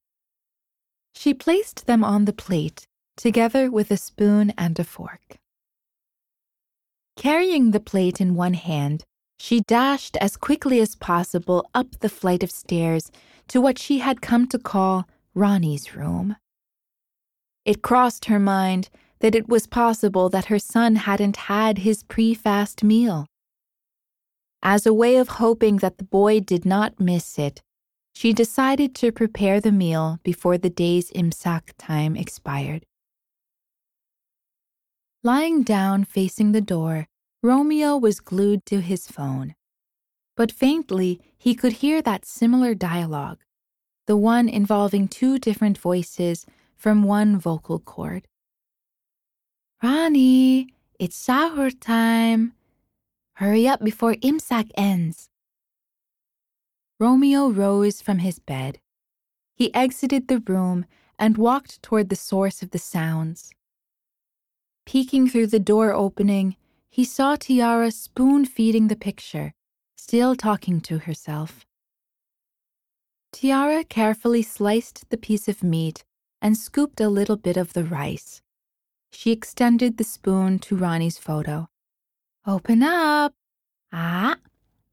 She 1.12 1.34
placed 1.34 1.86
them 1.86 2.04
on 2.04 2.24
the 2.24 2.32
plate, 2.32 2.86
together 3.16 3.68
with 3.68 3.90
a 3.90 3.96
spoon 3.96 4.52
and 4.56 4.78
a 4.78 4.84
fork. 4.84 5.38
Carrying 7.16 7.72
the 7.72 7.80
plate 7.80 8.20
in 8.20 8.36
one 8.36 8.54
hand, 8.54 9.02
she 9.40 9.58
dashed 9.62 10.16
as 10.18 10.36
quickly 10.36 10.78
as 10.78 10.94
possible 10.94 11.68
up 11.74 11.98
the 11.98 12.08
flight 12.08 12.44
of 12.44 12.52
stairs 12.52 13.10
to 13.48 13.60
what 13.60 13.76
she 13.76 13.98
had 13.98 14.22
come 14.22 14.46
to 14.46 14.58
call 14.60 15.08
Ronnie's 15.34 15.96
room. 15.96 16.36
It 17.66 17.82
crossed 17.82 18.26
her 18.26 18.38
mind 18.38 18.88
that 19.18 19.34
it 19.34 19.48
was 19.48 19.66
possible 19.66 20.28
that 20.28 20.44
her 20.46 20.58
son 20.58 20.94
hadn't 20.94 21.36
had 21.36 21.78
his 21.78 22.04
pre 22.04 22.32
fast 22.32 22.84
meal. 22.84 23.26
As 24.62 24.86
a 24.86 24.94
way 24.94 25.16
of 25.16 25.40
hoping 25.44 25.78
that 25.78 25.98
the 25.98 26.04
boy 26.04 26.38
did 26.38 26.64
not 26.64 27.00
miss 27.00 27.38
it, 27.40 27.62
she 28.14 28.32
decided 28.32 28.94
to 28.94 29.10
prepare 29.10 29.60
the 29.60 29.72
meal 29.72 30.20
before 30.22 30.56
the 30.56 30.70
day's 30.70 31.10
imsak 31.10 31.72
time 31.76 32.16
expired. 32.16 32.86
Lying 35.24 35.64
down 35.64 36.04
facing 36.04 36.52
the 36.52 36.60
door, 36.60 37.08
Romeo 37.42 37.96
was 37.96 38.20
glued 38.20 38.64
to 38.66 38.80
his 38.80 39.08
phone. 39.08 39.56
But 40.36 40.52
faintly, 40.52 41.20
he 41.36 41.56
could 41.56 41.74
hear 41.84 42.00
that 42.02 42.24
similar 42.24 42.74
dialogue, 42.74 43.38
the 44.06 44.16
one 44.16 44.48
involving 44.48 45.08
two 45.08 45.38
different 45.40 45.78
voices 45.78 46.46
from 46.76 47.02
one 47.02 47.38
vocal 47.38 47.78
cord. 47.78 48.28
Ronnie, 49.82 50.68
it's 50.98 51.16
sahur 51.26 51.72
time. 51.80 52.52
Hurry 53.34 53.66
up 53.66 53.82
before 53.84 54.14
Imsak 54.14 54.70
ends. 54.76 55.28
Romeo 56.98 57.50
rose 57.50 58.00
from 58.00 58.18
his 58.18 58.38
bed. 58.38 58.78
He 59.54 59.74
exited 59.74 60.28
the 60.28 60.40
room 60.40 60.86
and 61.18 61.36
walked 61.36 61.82
toward 61.82 62.08
the 62.08 62.16
source 62.16 62.62
of 62.62 62.70
the 62.70 62.78
sounds. 62.78 63.52
Peeking 64.86 65.28
through 65.28 65.48
the 65.48 65.58
door 65.58 65.92
opening, 65.92 66.56
he 66.88 67.04
saw 67.04 67.36
Tiara 67.36 67.90
spoon 67.90 68.44
feeding 68.44 68.88
the 68.88 68.96
picture, 68.96 69.52
still 69.96 70.34
talking 70.36 70.80
to 70.82 70.98
herself. 70.98 71.66
Tiara 73.32 73.84
carefully 73.84 74.42
sliced 74.42 75.10
the 75.10 75.18
piece 75.18 75.48
of 75.48 75.62
meat 75.62 76.04
and 76.46 76.56
scooped 76.56 77.00
a 77.00 77.08
little 77.08 77.36
bit 77.36 77.56
of 77.56 77.72
the 77.72 77.82
rice. 77.82 78.40
She 79.10 79.32
extended 79.32 79.96
the 79.96 80.04
spoon 80.04 80.60
to 80.60 80.76
Ronnie's 80.76 81.18
photo. 81.18 81.66
Open 82.46 82.84
up. 82.84 83.34
Ah, 83.92 84.36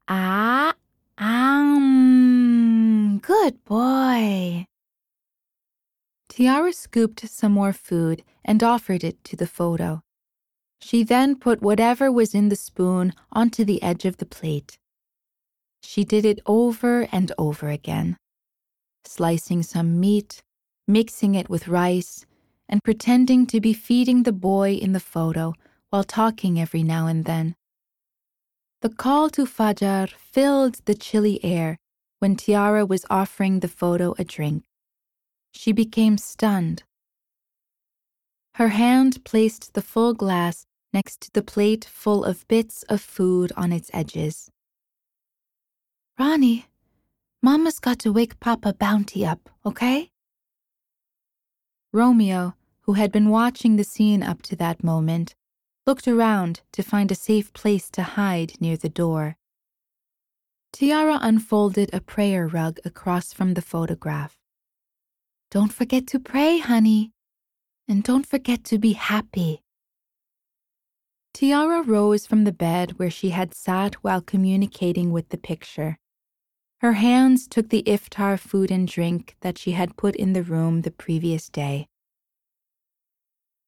ah, 0.08 0.74
um, 1.16 3.20
good 3.22 3.64
boy. 3.64 4.66
Tiara 6.28 6.72
scooped 6.72 7.28
some 7.28 7.52
more 7.52 7.72
food 7.72 8.24
and 8.44 8.60
offered 8.64 9.04
it 9.04 9.22
to 9.22 9.36
the 9.36 9.46
photo. 9.46 10.02
She 10.80 11.04
then 11.04 11.36
put 11.36 11.62
whatever 11.62 12.10
was 12.10 12.34
in 12.34 12.48
the 12.48 12.56
spoon 12.56 13.12
onto 13.30 13.64
the 13.64 13.80
edge 13.80 14.04
of 14.04 14.16
the 14.16 14.26
plate. 14.26 14.76
She 15.84 16.02
did 16.02 16.24
it 16.24 16.40
over 16.46 17.06
and 17.12 17.30
over 17.38 17.68
again, 17.68 18.16
slicing 19.04 19.62
some 19.62 20.00
meat, 20.00 20.42
mixing 20.86 21.34
it 21.34 21.48
with 21.48 21.68
rice, 21.68 22.26
and 22.68 22.82
pretending 22.82 23.46
to 23.46 23.60
be 23.60 23.72
feeding 23.72 24.22
the 24.22 24.32
boy 24.32 24.72
in 24.72 24.92
the 24.92 25.00
photo 25.00 25.54
while 25.90 26.04
talking 26.04 26.60
every 26.60 26.82
now 26.82 27.06
and 27.06 27.24
then. 27.24 27.54
The 28.82 28.88
call 28.90 29.30
to 29.30 29.46
Fajar 29.46 30.10
filled 30.10 30.80
the 30.84 30.94
chilly 30.94 31.42
air 31.44 31.78
when 32.18 32.36
Tiara 32.36 32.84
was 32.84 33.06
offering 33.08 33.60
the 33.60 33.68
photo 33.68 34.14
a 34.18 34.24
drink. 34.24 34.64
She 35.52 35.72
became 35.72 36.18
stunned. 36.18 36.82
Her 38.54 38.68
hand 38.68 39.24
placed 39.24 39.74
the 39.74 39.82
full 39.82 40.14
glass 40.14 40.66
next 40.92 41.20
to 41.22 41.30
the 41.32 41.42
plate 41.42 41.84
full 41.84 42.24
of 42.24 42.46
bits 42.48 42.82
of 42.84 43.00
food 43.00 43.52
on 43.56 43.72
its 43.72 43.90
edges. 43.92 44.50
Ronnie, 46.18 46.66
Mama's 47.42 47.80
got 47.80 47.98
to 48.00 48.12
wake 48.12 48.38
Papa 48.38 48.72
Bounty 48.72 49.26
up, 49.26 49.50
okay? 49.66 50.10
Romeo, 51.94 52.54
who 52.80 52.94
had 52.94 53.12
been 53.12 53.30
watching 53.30 53.76
the 53.76 53.84
scene 53.84 54.20
up 54.20 54.42
to 54.42 54.56
that 54.56 54.82
moment, 54.82 55.36
looked 55.86 56.08
around 56.08 56.60
to 56.72 56.82
find 56.82 57.12
a 57.12 57.14
safe 57.14 57.52
place 57.52 57.88
to 57.90 58.02
hide 58.02 58.60
near 58.60 58.76
the 58.76 58.88
door. 58.88 59.36
Tiara 60.72 61.20
unfolded 61.22 61.94
a 61.94 62.00
prayer 62.00 62.48
rug 62.48 62.80
across 62.84 63.32
from 63.32 63.54
the 63.54 63.62
photograph. 63.62 64.36
Don't 65.52 65.72
forget 65.72 66.08
to 66.08 66.18
pray, 66.18 66.58
honey. 66.58 67.12
And 67.86 68.02
don't 68.02 68.26
forget 68.26 68.64
to 68.64 68.78
be 68.78 68.94
happy. 68.94 69.62
Tiara 71.32 71.80
rose 71.80 72.26
from 72.26 72.42
the 72.42 72.52
bed 72.66 72.98
where 72.98 73.10
she 73.10 73.30
had 73.30 73.54
sat 73.54 73.94
while 74.02 74.20
communicating 74.20 75.12
with 75.12 75.28
the 75.28 75.38
picture. 75.38 75.98
Her 76.84 76.92
hands 76.92 77.48
took 77.48 77.70
the 77.70 77.82
iftar 77.84 78.38
food 78.38 78.70
and 78.70 78.86
drink 78.86 79.36
that 79.40 79.56
she 79.56 79.70
had 79.70 79.96
put 79.96 80.14
in 80.16 80.34
the 80.34 80.42
room 80.42 80.82
the 80.82 80.90
previous 80.90 81.48
day. 81.48 81.86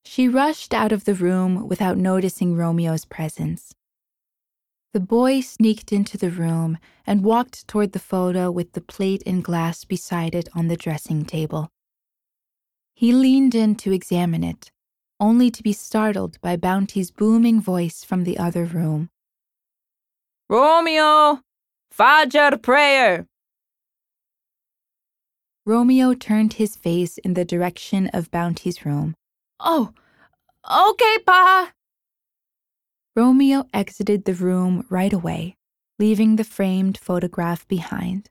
She 0.05 0.29
rushed 0.29 0.75
out 0.75 0.93
of 0.93 1.07
the 1.07 1.15
room 1.15 1.67
without 1.67 1.97
noticing 1.97 2.55
Romeo's 2.55 3.07
presence. 3.07 3.75
The 4.93 5.01
boy 5.01 5.41
sneaked 5.41 5.95
into 5.95 6.19
the 6.19 6.29
room 6.29 6.77
and 7.07 7.25
walked 7.25 7.67
toward 7.67 7.93
the 7.93 7.99
photo 7.99 8.51
with 8.51 8.73
the 8.73 8.83
plate 8.83 9.23
and 9.25 9.43
glass 9.43 9.87
beside 9.87 10.35
it 10.35 10.51
on 10.55 10.69
the 10.69 10.77
dressing 10.77 11.25
table. 11.25 11.71
He 12.95 13.13
leaned 13.13 13.55
in 13.55 13.77
to 13.77 13.93
examine 13.93 14.45
it, 14.45 14.71
only 15.19 15.51
to 15.53 15.63
be 15.63 15.73
startled 15.73 16.39
by 16.43 16.57
Bounty's 16.59 17.11
booming 17.11 17.63
voice 17.63 18.05
from 18.05 18.25
the 18.25 18.37
other 18.37 18.67
room. 18.67 19.09
Romeo! 20.51 21.46
Fajr 21.99 22.61
prayer! 22.61 23.27
Romeo 25.65 26.13
turned 26.13 26.55
his 26.55 26.77
face 26.77 27.17
in 27.19 27.33
the 27.33 27.45
direction 27.45 28.09
of 28.09 28.31
Bounty's 28.31 28.85
room. 28.85 29.15
Oh, 29.59 29.95
okay, 30.71 31.19
Pa. 31.25 31.73
Romeo 33.17 33.65
exited 33.73 34.27
the 34.27 34.35
room 34.35 34.87
right 34.91 35.13
away, 35.13 35.57
leaving 35.99 36.37
the 36.37 36.45
framed 36.45 36.99
photograph 36.99 37.67
behind. 37.67 38.29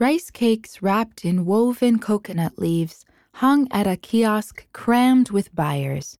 Rice 0.00 0.30
cakes 0.30 0.82
wrapped 0.82 1.24
in 1.24 1.46
woven 1.46 2.00
coconut 2.00 2.58
leaves 2.58 3.04
hung 3.34 3.68
at 3.70 3.86
a 3.86 3.96
kiosk 3.96 4.66
crammed 4.72 5.30
with 5.30 5.54
buyers. 5.54 6.18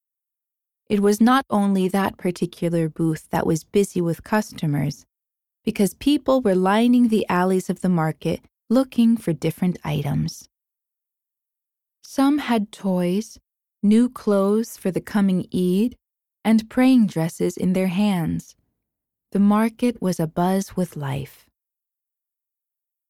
It 0.89 1.01
was 1.01 1.21
not 1.21 1.45
only 1.51 1.87
that 1.87 2.17
particular 2.17 2.89
booth 2.89 3.27
that 3.29 3.45
was 3.45 3.63
busy 3.63 4.01
with 4.01 4.23
customers, 4.23 5.05
because 5.63 5.93
people 5.93 6.41
were 6.41 6.55
lining 6.55 7.09
the 7.09 7.27
alleys 7.29 7.69
of 7.69 7.81
the 7.81 7.89
market 7.89 8.41
looking 8.71 9.15
for 9.15 9.31
different 9.31 9.77
items. 9.83 10.49
Some 12.03 12.39
had 12.39 12.71
toys, 12.71 13.37
new 13.83 14.09
clothes 14.09 14.77
for 14.77 14.89
the 14.89 15.01
coming 15.01 15.47
Eid, 15.53 15.95
and 16.43 16.69
praying 16.71 17.05
dresses 17.05 17.55
in 17.55 17.73
their 17.73 17.89
hands. 17.89 18.55
The 19.31 19.39
market 19.39 20.01
was 20.01 20.17
abuzz 20.17 20.75
with 20.75 20.97
life. 20.97 21.45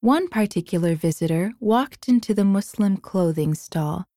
One 0.01 0.27
particular 0.27 0.95
visitor 0.95 1.53
walked 1.61 2.09
into 2.09 2.33
the 2.33 2.43
Muslim 2.43 2.97
clothing 2.97 3.53
stall. 3.53 4.08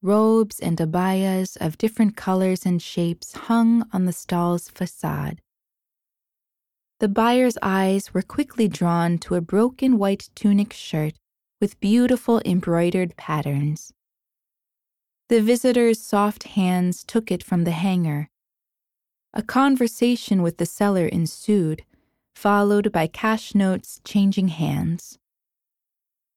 Robes 0.00 0.60
and 0.60 0.78
abayas 0.78 1.56
of 1.60 1.76
different 1.76 2.16
colors 2.16 2.64
and 2.64 2.80
shapes 2.80 3.32
hung 3.32 3.84
on 3.92 4.04
the 4.04 4.12
stall's 4.12 4.68
facade. 4.68 5.40
The 7.00 7.08
buyer's 7.08 7.58
eyes 7.62 8.14
were 8.14 8.22
quickly 8.22 8.68
drawn 8.68 9.18
to 9.18 9.34
a 9.34 9.40
broken 9.40 9.98
white 9.98 10.30
tunic 10.36 10.72
shirt 10.72 11.14
with 11.60 11.80
beautiful 11.80 12.40
embroidered 12.44 13.16
patterns. 13.16 13.92
The 15.28 15.42
visitor's 15.42 16.00
soft 16.00 16.44
hands 16.44 17.02
took 17.04 17.30
it 17.32 17.42
from 17.42 17.64
the 17.64 17.72
hanger. 17.72 18.30
A 19.34 19.42
conversation 19.42 20.42
with 20.42 20.58
the 20.58 20.66
seller 20.66 21.06
ensued, 21.06 21.84
followed 22.34 22.92
by 22.92 23.08
cash 23.08 23.54
notes 23.54 24.00
changing 24.04 24.48
hands. 24.48 25.18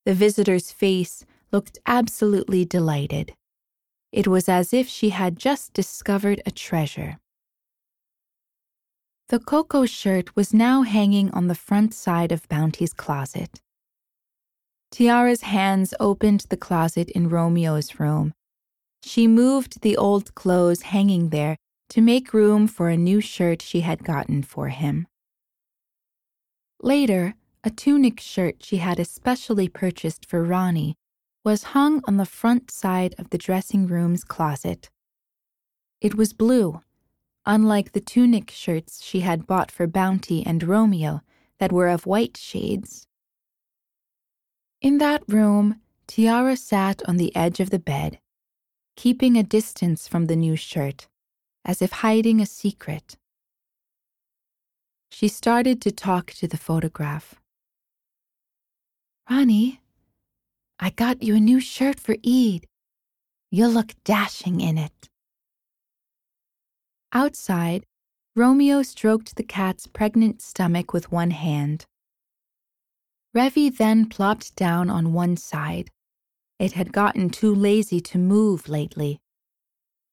The 0.05 0.15
visitor's 0.15 0.71
face 0.71 1.25
looked 1.51 1.77
absolutely 1.85 2.65
delighted. 2.65 3.33
It 4.11 4.27
was 4.27 4.49
as 4.49 4.73
if 4.73 4.87
she 4.87 5.09
had 5.09 5.37
just 5.37 5.73
discovered 5.73 6.41
a 6.45 6.51
treasure. 6.51 7.17
The 9.29 9.39
koko 9.39 9.85
shirt 9.85 10.35
was 10.35 10.53
now 10.53 10.81
hanging 10.81 11.31
on 11.31 11.47
the 11.47 11.55
front 11.55 11.93
side 11.93 12.33
of 12.33 12.49
Bounty's 12.49 12.93
closet. 12.93 13.61
Tiara's 14.91 15.43
hands 15.43 15.93
opened 16.01 16.47
the 16.49 16.57
closet 16.57 17.09
in 17.11 17.29
Romeo's 17.29 17.97
room. 17.97 18.33
She 19.03 19.25
moved 19.25 19.81
the 19.81 19.95
old 19.95 20.35
clothes 20.35 20.81
hanging 20.81 21.29
there 21.29 21.55
to 21.89 22.01
make 22.01 22.33
room 22.33 22.67
for 22.67 22.89
a 22.89 22.97
new 22.97 23.21
shirt 23.21 23.61
she 23.61 23.81
had 23.81 24.03
gotten 24.03 24.43
for 24.43 24.67
him. 24.67 25.07
Later, 26.81 27.35
a 27.63 27.69
tunic 27.69 28.19
shirt 28.19 28.57
she 28.59 28.77
had 28.77 28.99
especially 28.99 29.69
purchased 29.69 30.25
for 30.25 30.43
Ronnie 30.43 30.95
was 31.43 31.63
hung 31.75 32.01
on 32.07 32.17
the 32.17 32.25
front 32.25 32.69
side 32.69 33.15
of 33.17 33.29
the 33.29 33.37
dressing 33.37 33.87
room's 33.87 34.23
closet. 34.23 34.89
It 35.99 36.15
was 36.15 36.33
blue, 36.33 36.81
unlike 37.45 37.91
the 37.91 38.01
tunic 38.01 38.51
shirts 38.51 39.03
she 39.03 39.21
had 39.21 39.47
bought 39.47 39.71
for 39.71 39.87
Bounty 39.87 40.45
and 40.45 40.63
Romeo 40.63 41.21
that 41.59 41.71
were 41.71 41.87
of 41.87 42.05
white 42.05 42.37
shades. 42.37 43.07
In 44.81 44.97
that 44.99 45.23
room, 45.27 45.81
Tiara 46.07 46.57
sat 46.57 47.01
on 47.07 47.17
the 47.17 47.35
edge 47.35 47.59
of 47.59 47.69
the 47.69 47.79
bed, 47.79 48.19
keeping 48.95 49.37
a 49.37 49.43
distance 49.43 50.07
from 50.07 50.25
the 50.25 50.35
new 50.35 50.55
shirt, 50.55 51.07
as 51.63 51.81
if 51.81 51.91
hiding 51.91 52.41
a 52.41 52.45
secret. 52.45 53.17
She 55.11 55.27
started 55.27 55.81
to 55.81 55.91
talk 55.91 56.31
to 56.31 56.47
the 56.47 56.57
photograph. 56.57 57.35
Ronnie, 59.29 59.80
I 60.83 60.89
got 60.89 61.21
you 61.21 61.35
a 61.35 61.39
new 61.39 61.59
shirt 61.59 61.99
for 61.99 62.15
Eid. 62.25 62.65
You'll 63.51 63.69
look 63.69 63.93
dashing 64.03 64.59
in 64.59 64.79
it. 64.79 65.09
Outside, 67.13 67.85
Romeo 68.35 68.81
stroked 68.81 69.35
the 69.35 69.43
cat's 69.43 69.85
pregnant 69.85 70.41
stomach 70.41 70.91
with 70.91 71.11
one 71.11 71.31
hand. 71.31 71.85
Revi 73.35 73.69
then 73.69 74.09
plopped 74.09 74.55
down 74.55 74.89
on 74.89 75.13
one 75.13 75.37
side. 75.37 75.91
It 76.57 76.73
had 76.73 76.91
gotten 76.91 77.29
too 77.29 77.53
lazy 77.53 78.01
to 78.01 78.17
move 78.17 78.67
lately. 78.67 79.19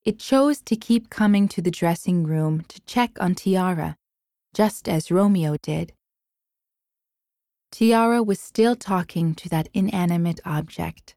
It 0.05 0.19
chose 0.19 0.61
to 0.63 0.77
keep 0.77 1.09
coming 1.09 1.49
to 1.49 1.63
the 1.63 1.71
dressing 1.71 2.25
room 2.25 2.61
to 2.69 2.81
check 2.83 3.13
on 3.19 3.35
Tiara 3.35 3.97
just 4.55 4.89
as 4.89 5.11
Romeo 5.11 5.57
did. 5.63 5.93
Tiara 7.71 8.23
was 8.23 8.41
still 8.41 8.77
talking 8.77 9.35
to 9.35 9.49
that 9.51 9.69
inanimate 9.75 10.41
object. 10.45 11.15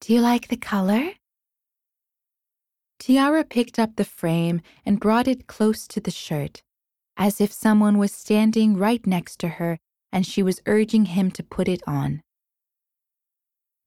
Do 0.00 0.12
you 0.12 0.20
like 0.20 0.48
the 0.48 0.56
color? 0.56 1.12
Tiara 2.98 3.44
picked 3.44 3.78
up 3.78 3.96
the 3.96 4.04
frame 4.04 4.60
and 4.86 5.00
brought 5.00 5.26
it 5.26 5.48
close 5.48 5.88
to 5.88 6.00
the 6.00 6.12
shirt, 6.12 6.62
as 7.16 7.40
if 7.40 7.52
someone 7.52 7.98
was 7.98 8.12
standing 8.12 8.76
right 8.76 9.04
next 9.06 9.38
to 9.40 9.48
her 9.48 9.78
and 10.12 10.26
she 10.26 10.42
was 10.42 10.60
urging 10.66 11.06
him 11.06 11.30
to 11.32 11.42
put 11.42 11.68
it 11.68 11.82
on. 11.86 12.22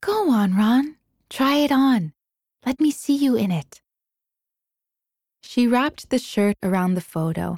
Go 0.02 0.32
on, 0.32 0.56
Ron. 0.56 0.98
Try 1.30 1.58
it 1.58 1.72
on. 1.72 2.14
Let 2.66 2.80
me 2.80 2.92
see 2.92 3.16
you 3.16 3.36
in 3.36 3.52
it. 3.52 3.82
She 5.44 5.68
wrapped 5.68 6.10
the 6.10 6.20
shirt 6.20 6.58
around 6.62 6.96
the 6.96 7.02
photo 7.02 7.58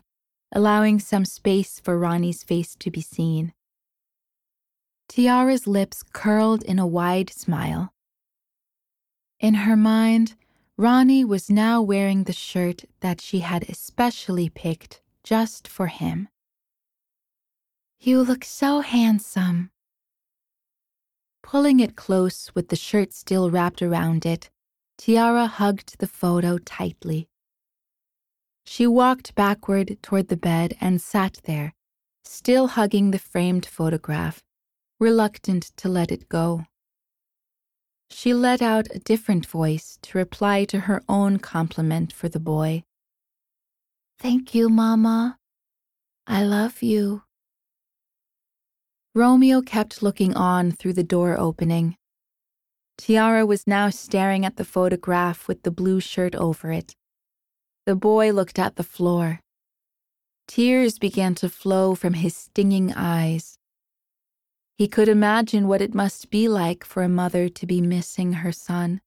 allowing 0.53 0.99
some 0.99 1.25
space 1.25 1.79
for 1.79 1.97
Ronnie's 1.97 2.43
face 2.43 2.75
to 2.75 2.91
be 2.91 3.01
seen. 3.01 3.53
Tiara's 5.09 5.67
lips 5.67 6.03
curled 6.03 6.63
in 6.63 6.79
a 6.79 6.87
wide 6.87 7.29
smile. 7.29 7.93
In 9.39 9.53
her 9.53 9.77
mind, 9.77 10.35
Ronnie 10.77 11.25
was 11.25 11.49
now 11.49 11.81
wearing 11.81 12.23
the 12.23 12.33
shirt 12.33 12.83
that 12.99 13.21
she 13.21 13.39
had 13.39 13.63
especially 13.69 14.49
picked 14.49 15.01
just 15.23 15.67
for 15.67 15.87
him. 15.87 16.29
You 17.99 18.21
look 18.21 18.43
so 18.43 18.81
handsome. 18.81 19.71
Pulling 21.41 21.79
it 21.79 21.95
close 21.95 22.51
with 22.53 22.69
the 22.69 22.75
shirt 22.75 23.13
still 23.13 23.49
wrapped 23.49 23.81
around 23.81 24.25
it, 24.25 24.49
Tiara 24.97 25.47
hugged 25.47 25.99
the 25.99 26.07
photo 26.07 26.57
tightly. 26.57 27.27
She 28.69 28.85
walked 28.85 29.33
backward 29.33 29.97
toward 30.03 30.27
the 30.27 30.35
bed 30.35 30.75
and 30.81 31.01
sat 31.01 31.39
there, 31.45 31.73
still 32.25 32.67
hugging 32.67 33.11
the 33.11 33.17
framed 33.17 33.65
photograph, 33.65 34.43
reluctant 34.99 35.71
to 35.77 35.87
let 35.87 36.11
it 36.11 36.27
go. 36.27 36.65
She 38.09 38.33
let 38.33 38.61
out 38.61 38.87
a 38.93 38.99
different 38.99 39.45
voice 39.45 39.97
to 40.01 40.17
reply 40.17 40.65
to 40.65 40.81
her 40.81 41.01
own 41.07 41.39
compliment 41.39 42.11
for 42.11 42.27
the 42.27 42.41
boy. 42.41 42.83
Thank 44.19 44.53
you, 44.53 44.67
Mama. 44.67 45.39
I 46.27 46.43
love 46.43 46.83
you. 46.83 47.23
Romeo 49.15 49.61
kept 49.61 50.03
looking 50.03 50.35
on 50.35 50.73
through 50.73 50.93
the 50.93 51.03
door 51.15 51.39
opening. 51.39 51.95
Tiara 52.97 53.45
was 53.45 53.65
now 53.65 53.89
staring 53.89 54.43
at 54.45 54.57
the 54.57 54.65
photograph 54.65 55.47
with 55.47 55.63
the 55.63 55.71
blue 55.71 56.01
shirt 56.01 56.35
over 56.35 56.69
it. 56.69 56.96
The 57.87 57.95
boy 57.95 58.33
looked 58.33 58.59
at 58.59 58.75
the 58.75 58.83
floor. 58.83 59.39
Tears 60.45 60.99
began 60.99 61.35
to 61.35 61.47
flow 61.47 61.95
from 61.95 62.15
his 62.15 62.35
stinging 62.35 62.91
eyes. 62.93 63.57
He 64.77 64.89
could 64.89 65.07
imagine 65.07 65.69
what 65.69 65.81
it 65.81 65.95
must 65.95 66.29
be 66.29 66.49
like 66.49 66.83
for 66.83 67.01
a 67.01 67.07
mother 67.07 67.47
to 67.47 67.65
be 67.65 67.79
missing 67.79 68.33
her 68.43 68.51
son. 68.51 68.99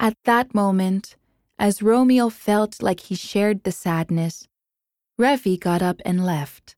At 0.00 0.16
that 0.24 0.56
moment, 0.56 1.14
as 1.56 1.80
Romeo 1.80 2.30
felt 2.30 2.82
like 2.82 2.98
he 2.98 3.14
shared 3.14 3.62
the 3.62 3.70
sadness, 3.70 4.48
Revi 5.16 5.56
got 5.56 5.80
up 5.80 6.00
and 6.04 6.26
left. 6.26 6.74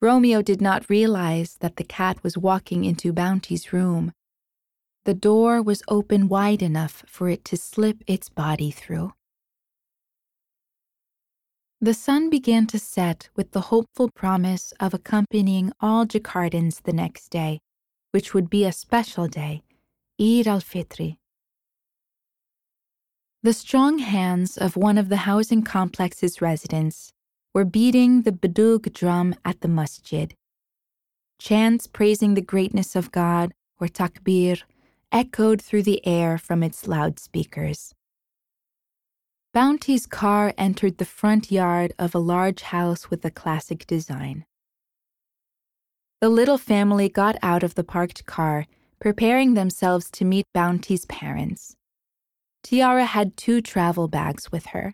Romeo 0.00 0.40
did 0.40 0.60
not 0.60 0.88
realize 0.88 1.56
that 1.58 1.78
the 1.78 1.90
cat 1.98 2.22
was 2.22 2.38
walking 2.38 2.84
into 2.84 3.12
Bounty's 3.12 3.72
room. 3.72 4.12
The 5.04 5.14
door 5.14 5.60
was 5.60 5.82
open 5.88 6.28
wide 6.28 6.62
enough 6.62 7.02
for 7.08 7.28
it 7.28 7.44
to 7.46 7.56
slip 7.56 8.04
its 8.06 8.28
body 8.28 8.70
through. 8.70 9.12
The 11.86 11.94
sun 11.94 12.30
began 12.30 12.66
to 12.66 12.80
set 12.80 13.28
with 13.36 13.52
the 13.52 13.70
hopeful 13.70 14.10
promise 14.10 14.72
of 14.80 14.92
accompanying 14.92 15.70
all 15.80 16.04
Jakartans 16.04 16.82
the 16.82 16.92
next 16.92 17.28
day, 17.28 17.60
which 18.10 18.34
would 18.34 18.50
be 18.50 18.64
a 18.64 18.72
special 18.72 19.28
day, 19.28 19.62
Eid 20.20 20.48
al-Fitr. 20.48 21.16
The 23.44 23.52
strong 23.52 24.00
hands 24.00 24.58
of 24.58 24.76
one 24.76 24.98
of 24.98 25.08
the 25.08 25.28
housing 25.28 25.62
complex's 25.62 26.42
residents 26.42 27.12
were 27.54 27.64
beating 27.64 28.22
the 28.22 28.32
Bedug 28.32 28.92
drum 28.92 29.36
at 29.44 29.60
the 29.60 29.68
masjid. 29.68 30.34
Chants 31.38 31.86
praising 31.86 32.34
the 32.34 32.48
greatness 32.52 32.96
of 32.96 33.12
God, 33.12 33.52
or 33.78 33.86
takbir, 33.86 34.60
echoed 35.12 35.62
through 35.62 35.84
the 35.84 36.04
air 36.04 36.36
from 36.36 36.64
its 36.64 36.88
loudspeakers. 36.88 37.94
Bounty's 39.56 40.06
car 40.06 40.52
entered 40.58 40.98
the 40.98 41.06
front 41.06 41.50
yard 41.50 41.94
of 41.98 42.14
a 42.14 42.18
large 42.18 42.60
house 42.60 43.08
with 43.08 43.24
a 43.24 43.30
classic 43.30 43.86
design. 43.86 44.44
The 46.20 46.28
little 46.28 46.58
family 46.58 47.08
got 47.08 47.36
out 47.42 47.62
of 47.62 47.74
the 47.74 47.82
parked 47.82 48.26
car, 48.26 48.66
preparing 49.00 49.54
themselves 49.54 50.10
to 50.10 50.26
meet 50.26 50.44
Bounty's 50.52 51.06
parents. 51.06 51.74
Tiara 52.64 53.06
had 53.06 53.38
two 53.38 53.62
travel 53.62 54.08
bags 54.08 54.52
with 54.52 54.66
her 54.76 54.92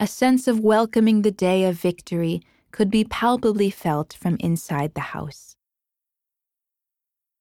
a 0.00 0.08
sense 0.08 0.48
of 0.48 0.58
welcoming 0.58 1.22
the 1.22 1.30
day 1.30 1.62
of 1.62 1.76
victory 1.76 2.42
could 2.72 2.90
be 2.90 3.04
palpably 3.04 3.70
felt 3.70 4.12
from 4.12 4.36
inside 4.40 4.94
the 4.94 5.12
house. 5.14 5.54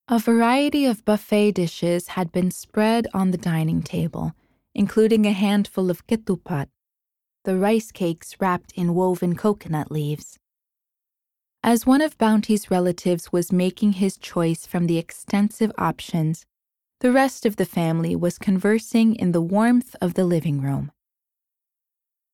A 0.08 0.20
variety 0.20 0.86
of 0.86 1.04
buffet 1.04 1.54
dishes 1.54 2.10
had 2.10 2.32
been 2.32 2.52
spread 2.52 3.08
on 3.12 3.32
the 3.32 3.40
dining 3.40 3.82
table, 3.82 4.36
including 4.74 5.26
a 5.26 5.32
handful 5.32 5.90
of 5.90 6.06
ketupat, 6.08 6.68
the 7.44 7.58
rice 7.58 7.92
cakes 7.92 8.36
wrapped 8.40 8.72
in 8.74 8.94
woven 8.94 9.36
coconut 9.36 9.92
leaves. 9.92 10.38
As 11.64 11.86
one 11.86 12.02
of 12.02 12.18
Bounty's 12.18 12.72
relatives 12.72 13.32
was 13.32 13.52
making 13.52 13.94
his 13.94 14.18
choice 14.18 14.66
from 14.66 14.88
the 14.88 14.98
extensive 14.98 15.72
options, 15.78 16.46
the 17.02 17.12
rest 17.12 17.46
of 17.46 17.56
the 17.56 17.66
family 17.66 18.16
was 18.16 18.38
conversing 18.38 19.16
in 19.16 19.32
the 19.32 19.42
warmth 19.42 19.96
of 20.02 20.16
the 20.16 20.26
living 20.26 20.62
room. 20.62 20.92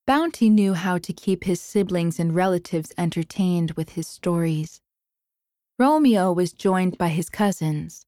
Bounty 0.05 0.49
knew 0.49 0.73
how 0.73 0.97
to 0.97 1.11
keep 1.11 1.43
his 1.43 1.59
siblings 1.59 2.19
and 2.19 2.33
relatives 2.33 2.93
entertained 2.97 3.71
with 3.71 3.91
his 3.91 4.07
stories. 4.07 4.81
Romeo 5.77 6.31
was 6.31 6.53
joined 6.53 6.97
by 6.97 7.09
his 7.09 7.29
cousins. 7.29 8.06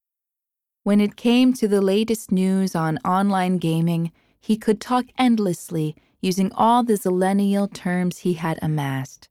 When 0.89 1.01
it 1.01 1.15
came 1.15 1.53
to 1.53 1.67
the 1.67 1.81
latest 1.81 2.31
news 2.31 2.75
on 2.75 2.97
online 3.05 3.59
gaming, 3.59 4.11
he 4.39 4.57
could 4.57 4.81
talk 4.81 5.05
endlessly 5.19 5.95
using 6.19 6.51
all 6.53 6.81
the 6.81 6.93
zillennial 6.93 7.71
terms 7.71 8.17
he 8.17 8.33
had 8.33 8.57
amassed. 8.63 9.29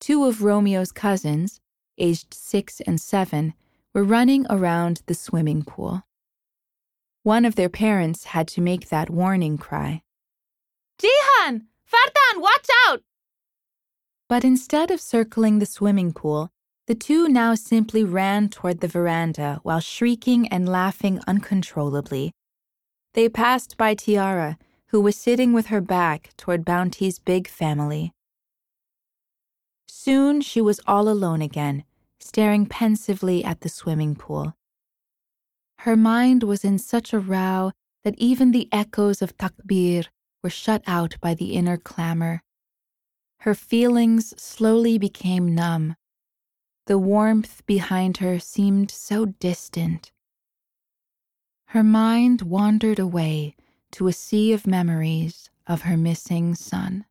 Two 0.00 0.24
of 0.24 0.42
Romeo's 0.42 0.90
cousins, 0.90 1.60
aged 1.98 2.34
six 2.34 2.80
and 2.80 3.00
seven, 3.00 3.54
were 3.94 4.02
running 4.02 4.44
around 4.50 5.02
the 5.06 5.14
swimming 5.14 5.62
pool. 5.62 6.02
One 7.22 7.44
of 7.44 7.54
their 7.54 7.68
parents 7.68 8.24
had 8.24 8.48
to 8.48 8.60
make 8.60 8.88
that 8.88 9.08
warning 9.08 9.56
cry. 9.56 10.02
Jihan! 10.98 11.66
Fardan, 11.84 12.40
watch 12.40 12.66
out! 12.88 13.02
But 14.28 14.44
instead 14.44 14.90
of 14.90 15.00
circling 15.00 15.60
the 15.60 15.72
swimming 15.76 16.12
pool, 16.12 16.50
the 16.86 16.94
two 16.94 17.28
now 17.28 17.54
simply 17.54 18.02
ran 18.02 18.48
toward 18.48 18.80
the 18.80 18.88
veranda 18.88 19.60
while 19.62 19.80
shrieking 19.80 20.48
and 20.48 20.68
laughing 20.68 21.20
uncontrollably. 21.26 22.32
They 23.14 23.28
passed 23.28 23.76
by 23.76 23.94
Tiara, 23.94 24.58
who 24.88 25.00
was 25.00 25.16
sitting 25.16 25.52
with 25.52 25.66
her 25.66 25.80
back 25.80 26.30
toward 26.36 26.64
Bounty's 26.64 27.18
big 27.18 27.48
family. 27.48 28.12
Soon 29.86 30.40
she 30.40 30.60
was 30.60 30.80
all 30.86 31.08
alone 31.08 31.40
again, 31.40 31.84
staring 32.18 32.66
pensively 32.66 33.44
at 33.44 33.60
the 33.60 33.68
swimming 33.68 34.16
pool. 34.16 34.54
Her 35.80 35.96
mind 35.96 36.42
was 36.42 36.64
in 36.64 36.78
such 36.78 37.12
a 37.12 37.20
row 37.20 37.72
that 38.04 38.18
even 38.18 38.50
the 38.50 38.68
echoes 38.72 39.22
of 39.22 39.36
takbir 39.36 40.06
were 40.42 40.50
shut 40.50 40.82
out 40.86 41.16
by 41.20 41.34
the 41.34 41.54
inner 41.54 41.76
clamor. 41.76 42.42
Her 43.40 43.54
feelings 43.54 44.34
slowly 44.40 44.98
became 44.98 45.54
numb. 45.54 45.96
The 46.86 46.98
warmth 46.98 47.64
behind 47.64 48.16
her 48.18 48.38
seemed 48.40 48.90
so 48.90 49.26
distant. 49.26 50.10
Her 51.66 51.84
mind 51.84 52.42
wandered 52.42 52.98
away 52.98 53.56
to 53.92 54.08
a 54.08 54.12
sea 54.12 54.52
of 54.52 54.66
memories 54.66 55.48
of 55.66 55.82
her 55.82 55.96
missing 55.96 56.54
son. 56.54 57.04